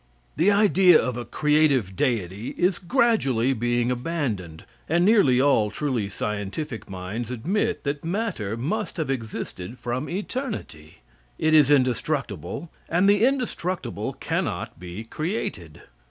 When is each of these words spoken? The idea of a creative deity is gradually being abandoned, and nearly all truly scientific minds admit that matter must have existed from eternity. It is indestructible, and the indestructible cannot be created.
The 0.35 0.49
idea 0.49 0.99
of 0.99 1.15
a 1.15 1.25
creative 1.25 1.95
deity 1.95 2.55
is 2.57 2.79
gradually 2.79 3.53
being 3.53 3.91
abandoned, 3.91 4.65
and 4.89 5.05
nearly 5.05 5.39
all 5.39 5.69
truly 5.69 6.09
scientific 6.09 6.89
minds 6.89 7.29
admit 7.29 7.83
that 7.83 8.03
matter 8.03 8.57
must 8.57 8.97
have 8.97 9.11
existed 9.11 9.77
from 9.77 10.09
eternity. 10.09 11.01
It 11.37 11.53
is 11.53 11.69
indestructible, 11.69 12.71
and 12.89 13.07
the 13.07 13.23
indestructible 13.23 14.13
cannot 14.13 14.79
be 14.79 15.03
created. 15.03 15.83